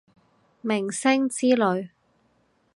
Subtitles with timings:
[0.61, 1.89] 明星之類